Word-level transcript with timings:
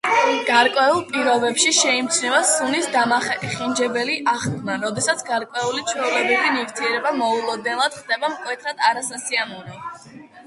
გარკვეულ 0.45 1.01
პირობებში 1.09 1.73
შეიმჩნევა 1.79 2.39
სუნის 2.51 2.87
დამახინჯებული 2.95 4.15
აღქმა, 4.33 4.77
როდესაც 4.85 5.21
გარკვეული, 5.29 5.85
ჩვეულებრივი 5.91 6.49
ნივთიერება 6.57 7.11
მოულოდნელად 7.21 7.99
ხდება 8.01 8.31
მკვეთრად 8.33 8.83
არასასიამოვნო. 8.89 10.25